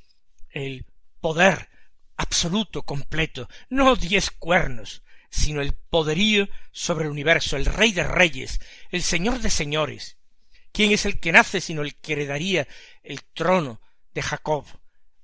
el 0.52 0.86
poder 1.20 1.70
absoluto, 2.16 2.84
completo, 2.84 3.48
no 3.70 3.96
diez 3.96 4.30
cuernos, 4.32 5.04
sino 5.30 5.62
el 5.62 5.74
poderío 5.74 6.50
sobre 6.72 7.06
el 7.06 7.12
universo, 7.12 7.56
el 7.56 7.66
Rey 7.66 7.94
de 7.94 8.04
Reyes, 8.04 8.60
el 8.92 9.04
Señor 9.04 9.40
de 9.40 9.50
Señores? 9.50 10.18
¿Quién 10.72 10.92
es 10.92 11.06
el 11.06 11.20
que 11.20 11.32
nace 11.32 11.62
sino 11.62 11.82
el 11.82 11.96
que 11.96 12.14
heredaría 12.14 12.68
el 13.04 13.24
trono 13.24 13.82
de 14.14 14.22
Jacob, 14.22 14.66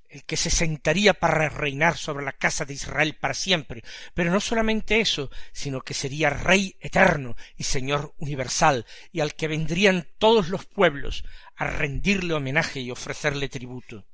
el 0.09 0.23
que 0.23 0.37
se 0.37 0.49
sentaría 0.49 1.13
para 1.13 1.49
reinar 1.49 1.97
sobre 1.97 2.23
la 2.23 2.31
casa 2.31 2.65
de 2.65 2.73
Israel 2.73 3.17
para 3.19 3.33
siempre, 3.33 3.83
pero 4.13 4.31
no 4.31 4.39
solamente 4.39 5.01
eso, 5.01 5.29
sino 5.51 5.81
que 5.81 5.93
sería 5.93 6.29
Rey 6.29 6.77
eterno 6.79 7.35
y 7.57 7.63
Señor 7.63 8.13
universal, 8.17 8.85
y 9.11 9.19
al 9.19 9.35
que 9.35 9.49
vendrían 9.49 10.07
todos 10.17 10.49
los 10.49 10.65
pueblos 10.65 11.25
a 11.55 11.67
rendirle 11.67 12.33
homenaje 12.33 12.79
y 12.79 12.91
ofrecerle 12.91 13.49
tributo. 13.49 14.05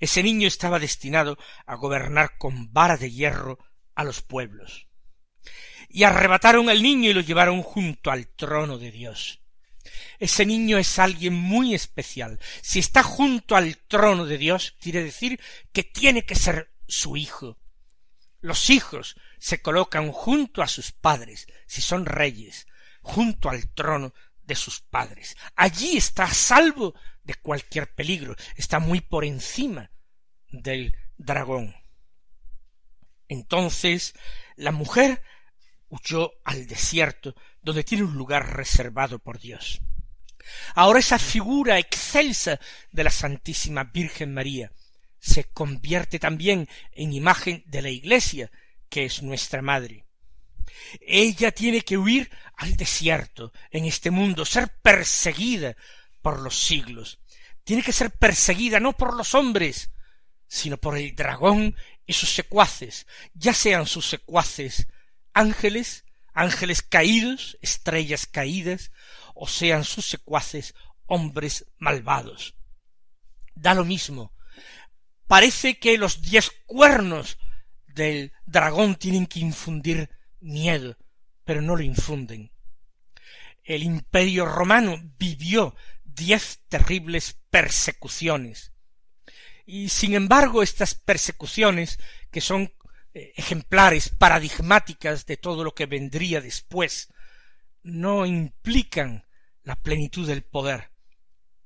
Ese 0.00 0.22
niño 0.22 0.48
estaba 0.48 0.78
destinado 0.78 1.38
a 1.66 1.74
gobernar 1.76 2.36
con 2.38 2.72
vara 2.72 2.96
de 2.96 3.10
hierro 3.10 3.58
a 3.94 4.04
los 4.04 4.22
pueblos. 4.22 4.88
Y 5.88 6.04
arrebataron 6.04 6.68
al 6.68 6.82
niño 6.82 7.10
y 7.10 7.14
lo 7.14 7.20
llevaron 7.20 7.62
junto 7.62 8.10
al 8.10 8.28
trono 8.28 8.78
de 8.78 8.90
Dios. 8.90 9.40
Ese 10.18 10.44
niño 10.46 10.78
es 10.78 10.98
alguien 10.98 11.34
muy 11.34 11.74
especial. 11.74 12.40
Si 12.62 12.78
está 12.78 13.02
junto 13.02 13.56
al 13.56 13.76
trono 13.78 14.26
de 14.26 14.38
Dios, 14.38 14.76
quiere 14.80 15.02
decir 15.02 15.40
que 15.72 15.84
tiene 15.84 16.24
que 16.24 16.34
ser 16.34 16.72
su 16.88 17.16
hijo. 17.16 17.58
Los 18.40 18.70
hijos 18.70 19.16
se 19.38 19.60
colocan 19.60 20.12
junto 20.12 20.62
a 20.62 20.68
sus 20.68 20.92
padres, 20.92 21.46
si 21.66 21.82
son 21.82 22.06
reyes, 22.06 22.66
junto 23.02 23.48
al 23.48 23.72
trono 23.72 24.12
de 24.46 24.54
sus 24.54 24.80
padres. 24.80 25.36
Allí 25.54 25.96
está 25.96 26.24
a 26.24 26.34
salvo 26.34 26.94
de 27.22 27.34
cualquier 27.34 27.94
peligro, 27.94 28.36
está 28.56 28.78
muy 28.78 29.00
por 29.00 29.24
encima 29.24 29.90
del 30.48 30.96
dragón. 31.16 31.74
Entonces 33.28 34.14
la 34.56 34.72
mujer 34.72 35.22
huyó 35.88 36.32
al 36.44 36.66
desierto, 36.66 37.34
donde 37.60 37.84
tiene 37.84 38.04
un 38.04 38.14
lugar 38.14 38.56
reservado 38.56 39.18
por 39.18 39.38
Dios. 39.38 39.80
Ahora 40.74 41.00
esa 41.00 41.18
figura 41.18 41.78
excelsa 41.78 42.60
de 42.92 43.04
la 43.04 43.10
Santísima 43.10 43.84
Virgen 43.84 44.32
María 44.32 44.72
se 45.18 45.44
convierte 45.44 46.18
también 46.18 46.68
en 46.92 47.12
imagen 47.12 47.64
de 47.66 47.82
la 47.82 47.90
Iglesia, 47.90 48.50
que 48.88 49.04
es 49.04 49.22
nuestra 49.22 49.60
Madre. 49.60 50.05
Ella 51.00 51.52
tiene 51.52 51.82
que 51.82 51.98
huir 51.98 52.30
al 52.56 52.76
desierto, 52.76 53.52
en 53.70 53.84
este 53.84 54.10
mundo, 54.10 54.44
ser 54.44 54.68
perseguida 54.82 55.76
por 56.22 56.40
los 56.40 56.58
siglos. 56.58 57.18
Tiene 57.64 57.82
que 57.82 57.92
ser 57.92 58.10
perseguida 58.10 58.80
no 58.80 58.92
por 58.92 59.14
los 59.14 59.34
hombres, 59.34 59.90
sino 60.46 60.76
por 60.78 60.96
el 60.96 61.14
dragón 61.14 61.76
y 62.06 62.12
sus 62.12 62.30
secuaces, 62.30 63.06
ya 63.34 63.52
sean 63.52 63.86
sus 63.86 64.08
secuaces 64.08 64.86
ángeles, 65.32 66.04
ángeles 66.32 66.82
caídos, 66.82 67.58
estrellas 67.60 68.26
caídas, 68.26 68.90
o 69.34 69.46
sean 69.46 69.84
sus 69.84 70.06
secuaces 70.06 70.74
hombres 71.06 71.66
malvados. 71.78 72.54
Da 73.54 73.74
lo 73.74 73.84
mismo. 73.84 74.32
Parece 75.26 75.78
que 75.78 75.98
los 75.98 76.22
diez 76.22 76.52
cuernos 76.66 77.38
del 77.86 78.32
dragón 78.46 78.96
tienen 78.96 79.26
que 79.26 79.40
infundir 79.40 80.10
miedo, 80.46 80.96
pero 81.44 81.60
no 81.60 81.76
lo 81.76 81.82
infunden. 81.82 82.52
El 83.64 83.82
imperio 83.82 84.46
romano 84.46 84.96
vivió 85.18 85.74
diez 86.04 86.60
terribles 86.68 87.38
persecuciones. 87.50 88.72
Y 89.66 89.88
sin 89.88 90.14
embargo 90.14 90.62
estas 90.62 90.94
persecuciones, 90.94 91.98
que 92.30 92.40
son 92.40 92.72
eh, 93.12 93.32
ejemplares, 93.36 94.08
paradigmáticas 94.08 95.26
de 95.26 95.36
todo 95.36 95.64
lo 95.64 95.74
que 95.74 95.86
vendría 95.86 96.40
después, 96.40 97.12
no 97.82 98.26
implican 98.26 99.24
la 99.62 99.76
plenitud 99.76 100.26
del 100.26 100.42
poder, 100.42 100.90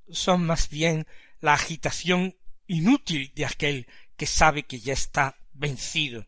son 0.09 0.45
más 0.45 0.71
bien 0.71 1.07
la 1.41 1.53
agitación 1.53 2.37
inútil 2.67 3.33
de 3.35 3.45
aquel 3.47 3.87
que 4.17 4.27
sabe 4.27 4.65
que 4.65 4.81
ya 4.81 4.93
está 4.93 5.37
vencido. 5.53 6.27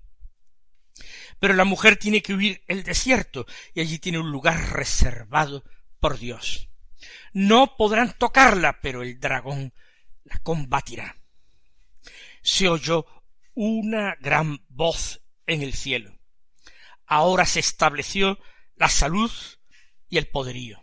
Pero 1.38 1.54
la 1.54 1.64
mujer 1.64 1.97
tiene 1.97 2.23
que 2.23 2.35
huir 2.35 2.62
el 2.66 2.82
desierto 2.82 3.47
y 3.75 3.80
allí 3.80 3.99
tiene 3.99 4.18
un 4.18 4.30
lugar 4.30 4.73
reservado 4.73 5.64
por 6.00 6.18
Dios. 6.18 6.68
No 7.32 7.76
podrán 7.76 8.16
tocarla, 8.16 8.80
pero 8.80 9.02
el 9.02 9.18
dragón 9.18 9.73
la 10.25 10.38
combatirá. 10.38 11.16
Se 12.42 12.68
oyó 12.68 13.06
una 13.54 14.16
gran 14.21 14.64
voz 14.68 15.21
en 15.47 15.62
el 15.62 15.75
cielo. 15.75 16.18
Ahora 17.06 17.47
se 17.47 17.61
estableció 17.61 18.38
la 18.76 18.88
salud 18.88 19.30
y 20.09 20.18
el 20.18 20.28
poderío 20.28 20.82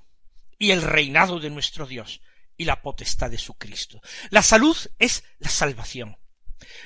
y 0.57 0.71
el 0.71 0.81
reinado 0.81 1.39
de 1.39 1.49
nuestro 1.49 1.87
Dios 1.87 2.21
y 2.57 2.65
la 2.65 2.81
potestad 2.81 3.31
de 3.31 3.37
su 3.37 3.53
Cristo. 3.55 4.01
La 4.29 4.43
salud 4.43 4.77
es 4.99 5.23
la 5.39 5.49
salvación. 5.49 6.17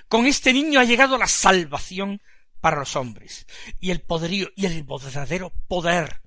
Con 0.07 0.27
este 0.27 0.53
niño 0.53 0.79
ha 0.79 0.83
llegado 0.83 1.17
la 1.17 1.27
salvación 1.27 2.21
para 2.63 2.77
los 2.77 2.95
hombres 2.95 3.45
y 3.81 3.91
el 3.91 3.99
poderío 3.99 4.47
y 4.55 4.67
el 4.67 4.83
verdadero 4.83 5.49
poder, 5.67 6.21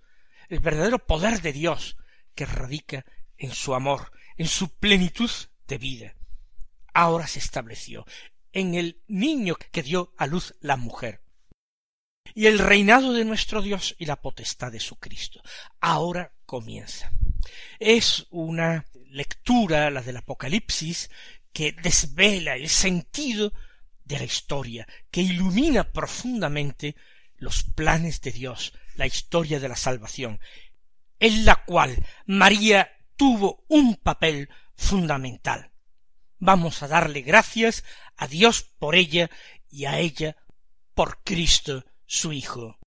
el 0.50 0.60
verdadero 0.60 0.98
poder 0.98 1.40
de 1.40 1.54
Dios 1.54 1.96
que 2.34 2.44
radica 2.44 3.06
en 3.38 3.52
su 3.52 3.74
amor, 3.74 4.12
en 4.36 4.46
su 4.46 4.68
plenitud 4.68 5.30
de 5.66 5.78
vida. 5.78 6.14
Ahora 6.92 7.26
se 7.26 7.38
estableció 7.38 8.04
en 8.52 8.74
el 8.74 9.00
niño 9.06 9.54
que 9.54 9.82
dio 9.82 10.12
a 10.18 10.26
luz 10.26 10.54
la 10.60 10.76
mujer 10.76 11.22
y 12.34 12.48
el 12.48 12.58
reinado 12.58 13.14
de 13.14 13.24
nuestro 13.24 13.62
Dios 13.62 13.94
y 13.96 14.04
la 14.04 14.20
potestad 14.20 14.70
de 14.70 14.80
su 14.80 14.96
Cristo. 14.96 15.40
Ahora 15.80 16.34
comienza. 16.44 17.10
Es 17.78 18.26
una 18.28 18.84
lectura, 19.06 19.90
la 19.90 20.02
del 20.02 20.18
Apocalipsis, 20.18 21.08
que 21.54 21.72
desvela 21.72 22.56
el 22.56 22.68
sentido 22.68 23.54
de 24.06 24.18
la 24.18 24.24
historia, 24.24 24.86
que 25.10 25.20
ilumina 25.20 25.92
profundamente 25.92 26.96
los 27.36 27.64
planes 27.64 28.20
de 28.22 28.32
Dios, 28.32 28.72
la 28.94 29.06
historia 29.06 29.60
de 29.60 29.68
la 29.68 29.76
salvación, 29.76 30.40
en 31.18 31.44
la 31.44 31.64
cual 31.64 31.96
María 32.24 32.90
tuvo 33.16 33.64
un 33.68 33.96
papel 33.96 34.48
fundamental. 34.74 35.72
Vamos 36.38 36.82
a 36.82 36.88
darle 36.88 37.22
gracias 37.22 37.84
a 38.16 38.26
Dios 38.26 38.62
por 38.78 38.94
ella 38.94 39.30
y 39.68 39.86
a 39.86 39.98
ella 39.98 40.36
por 40.94 41.22
Cristo 41.22 41.84
su 42.06 42.32
Hijo. 42.32 42.78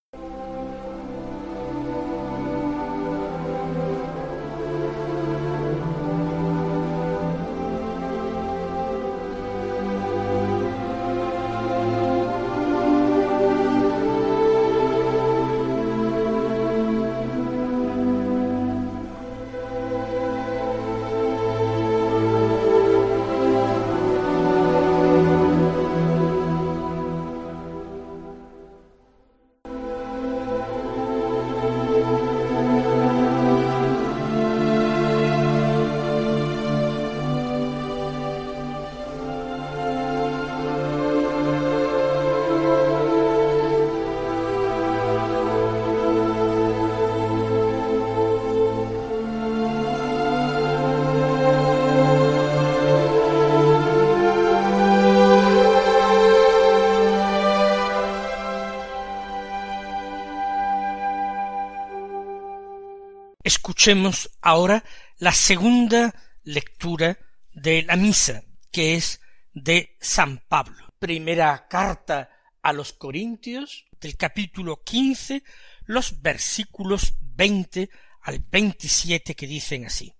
Escuchemos 63.80 64.30
ahora 64.42 64.84
la 65.20 65.32
segunda 65.32 66.14
lectura 66.44 67.18
de 67.54 67.84
la 67.84 67.96
misa, 67.96 68.44
que 68.74 68.96
es 68.96 69.22
de 69.54 69.96
San 70.02 70.44
Pablo. 70.50 70.94
Primera 71.00 71.66
carta 71.70 72.30
a 72.62 72.74
los 72.74 72.92
Corintios, 72.92 73.86
del 74.02 74.18
capítulo 74.18 74.84
quince, 74.84 75.44
los 75.86 76.22
versículos 76.22 77.14
veinte 77.22 77.90
al 78.24 78.40
veintisiete 78.40 79.34
que 79.34 79.48
dicen 79.48 79.86
así. 79.86 80.14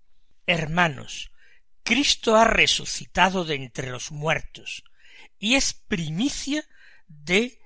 Hermanos, 0.46 1.30
Cristo 1.82 2.36
ha 2.36 2.44
resucitado 2.44 3.44
de 3.44 3.56
entre 3.56 3.90
los 3.90 4.10
muertos, 4.10 4.84
y 5.38 5.56
es 5.56 5.74
primicia 5.74 6.64
de 7.08 7.60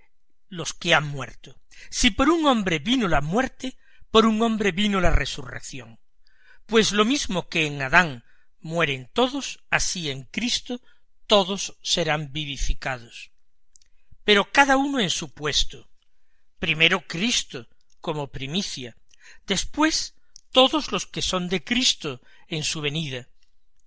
los 0.49 0.75
que 0.75 0.93
han 0.93 1.07
muerto. 1.07 1.61
Si 1.89 2.11
por 2.11 2.31
un 2.31 2.47
hombre 2.47 2.81
vino 2.81 3.07
la 3.07 3.21
muerte, 3.21 3.77
por 4.15 4.27
un 4.27 4.41
hombre 4.43 4.71
vino 4.71 5.01
la 5.01 5.11
resurrección. 5.11 5.99
Pues 6.67 6.93
lo 6.93 7.05
mismo 7.05 7.49
que 7.49 7.67
en 7.67 7.83
Adán 7.83 8.25
mueren 8.61 9.11
todos, 9.13 9.65
así 9.71 10.09
en 10.09 10.23
Cristo 10.23 10.81
todos 11.27 11.77
serán 11.83 12.33
vivificados. 12.33 13.33
Pero 14.23 14.53
cada 14.53 14.77
uno 14.77 15.01
en 15.01 15.11
su 15.11 15.35
puesto. 15.35 15.91
Primero 16.61 17.09
Cristo 17.09 17.67
como 18.01 18.29
primicia, 18.29 18.97
después 19.49 20.15
todos 20.53 20.93
los 20.93 21.09
que 21.09 21.21
son 21.21 21.49
de 21.49 21.65
Cristo 21.65 22.21
en 22.47 22.63
su 22.63 22.81
venida, 22.81 23.27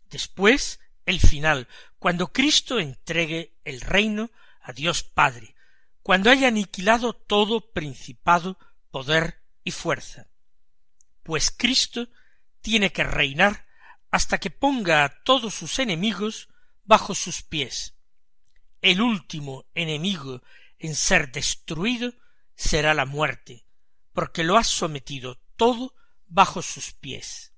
después 0.10 0.82
el 1.06 1.22
final, 1.22 1.70
cuando 2.00 2.34
Cristo 2.34 2.80
entregue 2.80 3.56
el 3.64 3.80
reino 3.80 4.30
a 4.60 4.74
Dios 4.74 5.04
Padre, 5.04 5.56
cuando 6.04 6.30
haya 6.30 6.50
aniquilado 6.50 7.14
todo 7.14 7.72
principado, 7.72 8.60
poder 8.92 9.47
y 9.68 9.72
fuerza. 9.72 10.30
Pues 11.24 11.52
Cristo 11.52 12.08
tiene 12.62 12.94
que 12.94 13.04
reinar 13.04 13.68
hasta 14.12 14.38
que 14.38 14.50
ponga 14.50 15.04
a 15.04 15.24
todos 15.24 15.56
sus 15.56 15.80
enemigos 15.80 16.48
bajo 16.86 17.14
sus 17.14 17.42
pies. 17.42 17.96
El 18.82 19.02
último 19.02 19.66
enemigo 19.76 20.42
en 20.80 20.96
ser 20.96 21.34
destruido 21.34 22.14
será 22.56 22.94
la 22.94 23.06
muerte, 23.06 23.66
porque 24.14 24.46
lo 24.46 24.56
ha 24.56 24.64
sometido 24.64 25.38
todo 25.58 25.94
bajo 26.28 26.62
sus 26.62 26.94
pies. 26.94 27.52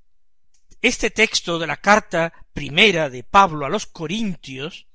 Este 0.82 1.12
texto 1.12 1.60
de 1.60 1.68
la 1.68 1.78
carta 1.78 2.34
primera 2.54 3.12
de 3.12 3.24
Pablo 3.24 3.68
a 3.68 3.70
los 3.70 3.86
Corintios 3.86 4.88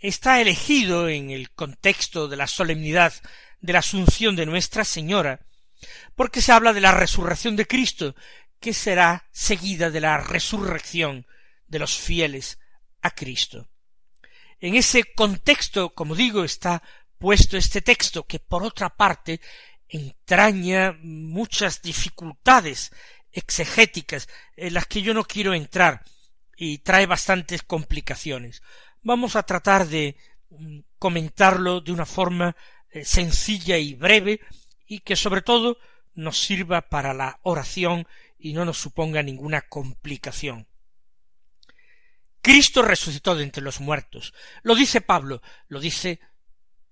está 0.00 0.40
elegido 0.40 1.08
en 1.08 1.30
el 1.30 1.52
contexto 1.52 2.26
de 2.26 2.36
la 2.36 2.48
solemnidad 2.48 3.14
de 3.60 3.72
la 3.72 3.78
Asunción 3.78 4.34
de 4.34 4.46
Nuestra 4.46 4.82
Señora 4.82 5.45
porque 6.14 6.40
se 6.40 6.52
habla 6.52 6.72
de 6.72 6.80
la 6.80 6.92
resurrección 6.92 7.56
de 7.56 7.66
Cristo, 7.66 8.14
que 8.60 8.72
será 8.72 9.28
seguida 9.32 9.90
de 9.90 10.00
la 10.00 10.18
resurrección 10.18 11.26
de 11.66 11.78
los 11.78 11.96
fieles 11.98 12.58
a 13.02 13.10
Cristo. 13.10 13.68
En 14.60 14.74
ese 14.74 15.04
contexto, 15.14 15.94
como 15.94 16.14
digo, 16.14 16.44
está 16.44 16.82
puesto 17.18 17.56
este 17.56 17.82
texto, 17.82 18.26
que 18.26 18.38
por 18.38 18.62
otra 18.62 18.90
parte 18.90 19.40
entraña 19.88 20.96
muchas 21.00 21.82
dificultades 21.82 22.90
exegéticas 23.32 24.28
en 24.56 24.74
las 24.74 24.86
que 24.86 25.02
yo 25.02 25.14
no 25.14 25.24
quiero 25.24 25.54
entrar 25.54 26.02
y 26.56 26.78
trae 26.78 27.06
bastantes 27.06 27.62
complicaciones. 27.62 28.62
Vamos 29.02 29.36
a 29.36 29.42
tratar 29.42 29.86
de 29.86 30.16
mm, 30.50 30.80
comentarlo 30.98 31.80
de 31.80 31.92
una 31.92 32.06
forma 32.06 32.56
eh, 32.90 33.04
sencilla 33.04 33.76
y 33.76 33.94
breve 33.94 34.40
y 34.86 35.00
que 35.00 35.16
sobre 35.16 35.42
todo 35.42 35.78
nos 36.14 36.40
sirva 36.40 36.88
para 36.88 37.12
la 37.14 37.38
oración 37.42 38.06
y 38.38 38.52
no 38.52 38.64
nos 38.64 38.78
suponga 38.78 39.22
ninguna 39.22 39.62
complicación. 39.62 40.66
Cristo 42.40 42.82
resucitó 42.82 43.34
de 43.34 43.42
entre 43.42 43.62
los 43.62 43.80
muertos. 43.80 44.32
Lo 44.62 44.74
dice 44.74 45.00
Pablo, 45.00 45.42
lo 45.68 45.80
dice 45.80 46.20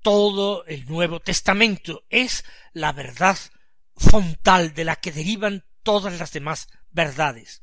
todo 0.02 0.66
el 0.66 0.86
Nuevo 0.86 1.20
Testamento. 1.20 2.04
Es 2.10 2.44
la 2.72 2.92
verdad 2.92 3.38
fontal 3.96 4.74
de 4.74 4.84
la 4.84 4.96
que 4.96 5.12
derivan 5.12 5.64
todas 5.82 6.18
las 6.18 6.32
demás 6.32 6.68
verdades. 6.90 7.62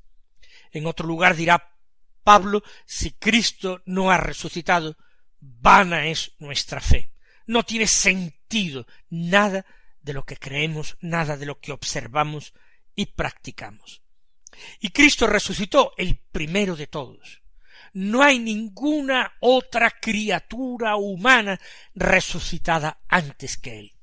En 0.72 0.86
otro 0.86 1.06
lugar 1.06 1.36
dirá 1.36 1.76
Pablo, 2.24 2.64
si 2.86 3.12
Cristo 3.12 3.82
no 3.86 4.10
ha 4.10 4.18
resucitado, 4.18 4.98
vana 5.40 6.08
es 6.08 6.32
nuestra 6.40 6.80
fe. 6.80 7.12
No 7.46 7.64
tiene 7.64 7.88
sentido 7.88 8.88
nada 9.10 9.66
de 10.02 10.14
lo 10.14 10.24
que 10.24 10.38
creemos, 10.38 10.98
nada 11.02 11.38
de 11.38 11.46
lo 11.46 11.60
que 11.60 11.72
observamos 11.72 12.54
y 12.96 13.08
practicamos. 13.08 14.02
Y 14.80 14.90
Cristo 14.90 15.28
resucitó 15.28 15.94
el 15.98 16.18
primero 16.32 16.76
de 16.76 16.88
todos. 16.88 17.42
No 17.94 18.24
hay 18.24 18.40
ninguna 18.40 19.34
otra 19.40 19.92
criatura 19.92 20.96
humana 20.96 21.60
resucitada 21.94 23.02
antes 23.08 23.58
que 23.58 23.80
Él. 23.80 23.94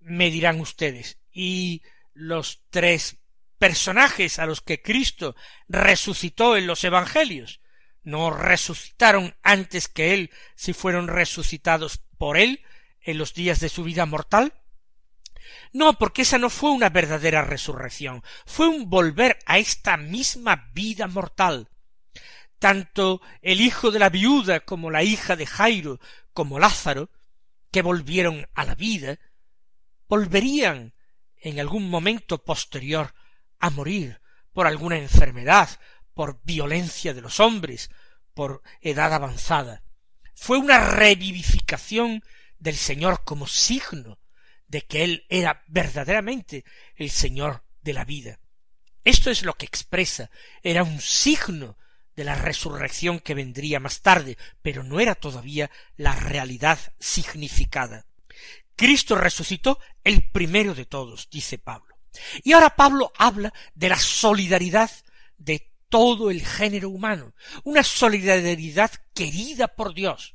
Me 0.00 0.30
dirán 0.30 0.60
ustedes, 0.60 1.18
¿y 1.30 1.82
los 2.14 2.62
tres 2.70 3.18
personajes 3.58 4.38
a 4.38 4.46
los 4.46 4.60
que 4.60 4.80
Cristo 4.80 5.34
resucitó 5.68 6.56
en 6.56 6.66
los 6.66 6.82
Evangelios 6.84 7.60
no 8.04 8.30
resucitaron 8.30 9.36
antes 9.42 9.88
que 9.88 10.14
Él 10.14 10.30
si 10.54 10.72
fueron 10.72 11.08
resucitados 11.08 11.98
por 12.16 12.38
Él 12.38 12.64
en 13.02 13.18
los 13.18 13.34
días 13.34 13.60
de 13.60 13.68
su 13.68 13.84
vida 13.84 14.06
mortal? 14.06 14.54
No, 15.72 15.98
porque 15.98 16.22
esa 16.22 16.38
no 16.38 16.50
fue 16.50 16.70
una 16.70 16.88
verdadera 16.88 17.42
resurrección, 17.42 18.22
fue 18.46 18.68
un 18.68 18.88
volver 18.88 19.38
a 19.46 19.58
esta 19.58 19.96
misma 19.96 20.70
vida 20.72 21.06
mortal. 21.06 21.68
Tanto 22.58 23.20
el 23.40 23.60
hijo 23.60 23.90
de 23.90 23.98
la 23.98 24.08
viuda 24.08 24.60
como 24.60 24.90
la 24.90 25.02
hija 25.02 25.36
de 25.36 25.46
Jairo 25.46 26.00
como 26.32 26.58
Lázaro, 26.58 27.10
que 27.70 27.82
volvieron 27.82 28.48
a 28.54 28.64
la 28.64 28.74
vida, 28.74 29.18
volverían 30.08 30.94
en 31.36 31.60
algún 31.60 31.88
momento 31.88 32.44
posterior 32.44 33.14
a 33.58 33.70
morir 33.70 34.20
por 34.52 34.66
alguna 34.66 34.98
enfermedad, 34.98 35.68
por 36.14 36.40
violencia 36.42 37.14
de 37.14 37.20
los 37.20 37.38
hombres, 37.38 37.90
por 38.34 38.62
edad 38.80 39.12
avanzada. 39.12 39.82
Fue 40.34 40.58
una 40.58 40.78
revivificación 40.78 42.22
del 42.58 42.76
Señor 42.76 43.22
como 43.24 43.46
signo 43.46 44.18
de 44.68 44.82
que 44.82 45.04
Él 45.04 45.26
era 45.28 45.64
verdaderamente 45.66 46.64
el 46.96 47.10
Señor 47.10 47.64
de 47.82 47.92
la 47.92 48.04
vida. 48.04 48.38
Esto 49.04 49.30
es 49.30 49.42
lo 49.42 49.54
que 49.54 49.66
expresa, 49.66 50.30
era 50.62 50.82
un 50.82 51.00
signo 51.00 51.76
de 52.14 52.24
la 52.24 52.34
resurrección 52.34 53.20
que 53.20 53.34
vendría 53.34 53.80
más 53.80 54.02
tarde, 54.02 54.36
pero 54.60 54.82
no 54.82 55.00
era 55.00 55.14
todavía 55.14 55.70
la 55.96 56.14
realidad 56.14 56.78
significada. 56.98 58.06
Cristo 58.76 59.16
resucitó 59.16 59.78
el 60.04 60.28
primero 60.30 60.74
de 60.74 60.84
todos, 60.84 61.28
dice 61.30 61.58
Pablo. 61.58 61.96
Y 62.42 62.52
ahora 62.52 62.76
Pablo 62.76 63.12
habla 63.16 63.52
de 63.74 63.88
la 63.88 63.98
solidaridad 63.98 64.90
de 65.36 65.70
todo 65.88 66.30
el 66.30 66.44
género 66.44 66.90
humano, 66.90 67.34
una 67.64 67.82
solidaridad 67.82 68.90
querida 69.14 69.68
por 69.68 69.94
Dios. 69.94 70.34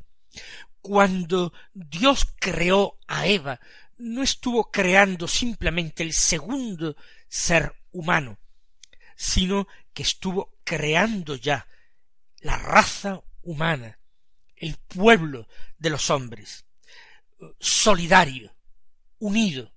Cuando 0.81 1.53
Dios 1.73 2.27
creó 2.39 2.97
a 3.07 3.27
Eva, 3.27 3.59
no 3.97 4.23
estuvo 4.23 4.71
creando 4.71 5.27
simplemente 5.27 6.03
el 6.03 6.13
segundo 6.13 6.95
ser 7.27 7.73
humano, 7.91 8.37
sino 9.15 9.67
que 9.93 10.03
estuvo 10.03 10.53
creando 10.63 11.35
ya 11.35 11.67
la 12.39 12.57
raza 12.57 13.21
humana, 13.41 13.99
el 14.55 14.75
pueblo 14.75 15.47
de 15.77 15.89
los 15.89 16.09
hombres, 16.09 16.65
solidario, 17.59 18.55
unido. 19.19 19.73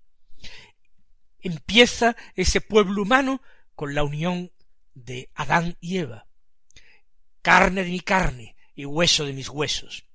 Empieza 1.40 2.16
ese 2.34 2.60
pueblo 2.60 3.02
humano 3.02 3.42
con 3.74 3.94
la 3.94 4.02
unión 4.02 4.52
de 4.94 5.30
Adán 5.34 5.76
y 5.80 5.98
Eva, 5.98 6.26
carne 7.42 7.84
de 7.84 7.90
mi 7.90 8.00
carne 8.00 8.56
y 8.74 8.84
hueso 8.84 9.24
de 9.24 9.32
mis 9.32 9.48
huesos 9.48 10.06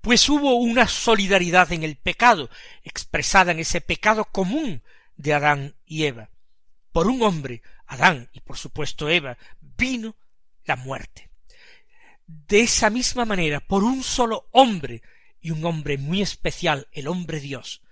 pues 0.00 0.28
hubo 0.28 0.56
una 0.56 0.86
solidaridad 0.86 1.72
en 1.72 1.82
el 1.82 1.96
pecado, 1.96 2.50
expresada 2.82 3.52
en 3.52 3.60
ese 3.60 3.80
pecado 3.80 4.24
común 4.24 4.82
de 5.16 5.34
Adán 5.34 5.74
y 5.84 6.04
Eva. 6.04 6.30
Por 6.92 7.06
un 7.06 7.22
hombre, 7.22 7.62
Adán 7.86 8.28
y 8.32 8.40
por 8.40 8.56
supuesto 8.56 9.08
Eva, 9.08 9.36
vino 9.60 10.16
la 10.64 10.76
muerte. 10.76 11.30
De 12.26 12.60
esa 12.60 12.90
misma 12.90 13.24
manera, 13.24 13.60
por 13.60 13.84
un 13.84 14.02
solo 14.02 14.48
hombre, 14.52 15.02
y 15.40 15.50
un 15.50 15.64
hombre 15.64 15.98
muy 15.98 16.22
especial, 16.22 16.88
el 16.92 17.08
hombre 17.08 17.40
Dios, 17.40 17.82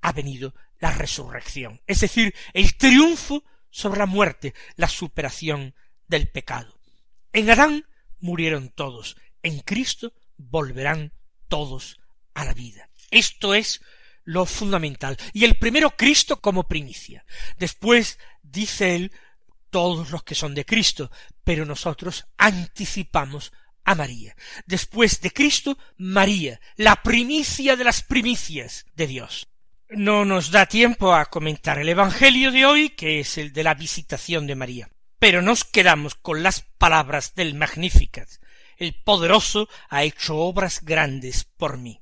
ha 0.00 0.12
venido 0.12 0.54
la 0.80 0.92
resurrección, 0.92 1.80
es 1.86 2.00
decir, 2.00 2.34
el 2.54 2.76
triunfo 2.76 3.44
sobre 3.70 3.98
la 3.98 4.06
muerte, 4.06 4.54
la 4.76 4.88
superación 4.88 5.74
del 6.06 6.28
pecado. 6.28 6.78
En 7.32 7.50
Adán 7.50 7.84
murieron 8.20 8.70
todos, 8.70 9.16
en 9.42 9.60
Cristo 9.60 10.12
volverán 10.36 11.12
todos 11.48 11.98
a 12.34 12.44
la 12.44 12.54
vida. 12.54 12.88
Esto 13.10 13.54
es 13.54 13.80
lo 14.24 14.44
fundamental. 14.46 15.16
Y 15.32 15.44
el 15.44 15.56
primero 15.56 15.96
Cristo 15.96 16.40
como 16.40 16.68
primicia. 16.68 17.24
Después 17.58 18.18
dice 18.42 18.94
él 18.94 19.12
todos 19.70 20.10
los 20.10 20.22
que 20.22 20.34
son 20.34 20.54
de 20.54 20.64
Cristo, 20.64 21.10
pero 21.44 21.64
nosotros 21.64 22.26
anticipamos 22.36 23.52
a 23.84 23.94
María. 23.94 24.36
Después 24.66 25.20
de 25.22 25.30
Cristo, 25.30 25.78
María, 25.96 26.60
la 26.76 26.96
primicia 27.02 27.74
de 27.76 27.84
las 27.84 28.02
primicias 28.02 28.84
de 28.94 29.06
Dios. 29.06 29.48
No 29.88 30.26
nos 30.26 30.50
da 30.50 30.66
tiempo 30.66 31.14
a 31.14 31.24
comentar 31.26 31.78
el 31.78 31.88
Evangelio 31.88 32.52
de 32.52 32.66
hoy, 32.66 32.90
que 32.90 33.20
es 33.20 33.38
el 33.38 33.54
de 33.54 33.62
la 33.62 33.72
visitación 33.72 34.46
de 34.46 34.54
María, 34.54 34.90
pero 35.18 35.40
nos 35.40 35.64
quedamos 35.64 36.14
con 36.14 36.42
las 36.42 36.60
palabras 36.76 37.34
del 37.34 37.54
Magnificat, 37.54 38.28
el 38.78 38.94
poderoso 38.94 39.68
ha 39.88 40.04
hecho 40.04 40.36
obras 40.36 40.82
grandes 40.82 41.44
por 41.44 41.76
mí. 41.76 42.00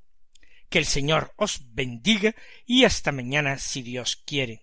Que 0.68 0.78
el 0.78 0.84
Señor 0.86 1.32
os 1.36 1.60
bendiga 1.74 2.34
y 2.66 2.84
hasta 2.84 3.12
mañana 3.12 3.58
si 3.58 3.82
Dios 3.82 4.16
quiere. 4.24 4.62